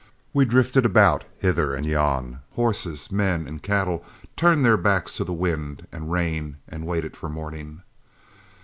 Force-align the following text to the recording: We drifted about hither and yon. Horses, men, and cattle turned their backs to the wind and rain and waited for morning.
We 0.33 0.45
drifted 0.45 0.83
about 0.83 1.25
hither 1.37 1.75
and 1.75 1.85
yon. 1.85 2.39
Horses, 2.55 3.11
men, 3.11 3.47
and 3.47 3.61
cattle 3.61 4.03
turned 4.35 4.65
their 4.65 4.75
backs 4.75 5.11
to 5.17 5.23
the 5.23 5.31
wind 5.31 5.85
and 5.91 6.11
rain 6.11 6.57
and 6.67 6.87
waited 6.87 7.15
for 7.15 7.29
morning. 7.29 7.83